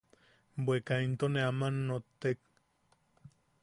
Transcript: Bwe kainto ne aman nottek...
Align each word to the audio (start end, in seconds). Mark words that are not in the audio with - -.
Bwe 0.63 0.77
kainto 0.87 1.25
ne 1.29 1.41
aman 1.49 1.75
nottek... 1.87 2.39